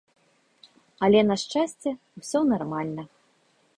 [1.07, 1.89] Але, на шчасце,
[2.23, 3.03] усё нармальна.